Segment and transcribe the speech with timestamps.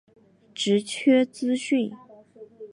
[0.55, 1.91] 职缺资讯